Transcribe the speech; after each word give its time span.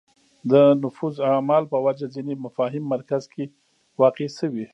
د 0.51 0.53
نفوذ 0.83 1.15
اعمال 1.31 1.63
په 1.71 1.77
وجه 1.85 2.07
ځینې 2.15 2.33
مفاهیم 2.45 2.83
مرکز 2.93 3.23
کې 3.33 3.43
واقع 4.01 4.27
شوې 4.39 4.65